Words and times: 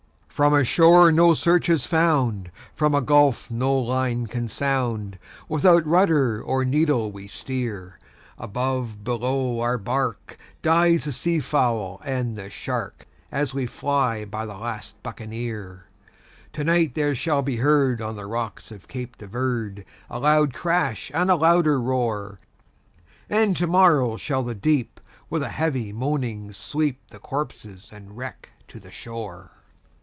"From 0.31 0.55
a 0.55 0.63
shore 0.63 1.11
no 1.11 1.35
search 1.35 1.67
hath 1.67 1.85
found, 1.85 2.49
from 2.73 2.95
a 2.95 3.01
gulf 3.01 3.51
no 3.51 3.77
line 3.77 4.25
can 4.25 4.49
sound, 4.49 5.19
Without 5.47 5.85
rudder 5.85 6.41
or 6.41 6.65
needle 6.65 7.11
we 7.11 7.27
steer; 7.27 7.99
Above, 8.39 9.03
below, 9.03 9.59
our 9.59 9.77
bark, 9.77 10.39
dies 10.63 11.03
the 11.03 11.11
sea 11.11 11.39
fowl 11.41 12.01
and 12.03 12.35
the 12.35 12.49
shark, 12.49 13.05
As 13.31 13.53
we 13.53 13.67
fly 13.67 14.25
by 14.25 14.47
the 14.47 14.57
last 14.57 15.03
Buccaneer. 15.03 15.85
"To 16.53 16.63
night 16.63 16.95
there 16.95 17.13
shall 17.13 17.43
be 17.43 17.57
heard 17.57 18.01
on 18.01 18.15
the 18.15 18.25
rocks 18.25 18.71
of 18.71 18.87
Cape 18.87 19.19
de 19.19 19.27
Verde, 19.27 19.83
A 20.09 20.17
loud 20.19 20.55
crash, 20.55 21.11
and 21.13 21.29
a 21.29 21.35
louder 21.35 21.79
roar; 21.79 22.39
And 23.29 23.55
to 23.57 23.67
morrow 23.67 24.17
shall 24.17 24.41
the 24.41 24.55
deep, 24.55 24.99
with 25.29 25.43
a 25.43 25.49
heavy 25.49 25.93
moaning, 25.93 26.51
sweep 26.51 26.99
The 27.09 27.19
corpses 27.19 27.89
and 27.93 28.17
wreck 28.17 28.49
to 28.69 28.79
the 28.79 28.89
shore." 28.91 29.51